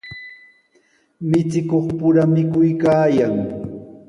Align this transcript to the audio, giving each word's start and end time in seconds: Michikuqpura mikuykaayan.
Michikuqpura 1.29 2.21
mikuykaayan. 2.33 3.35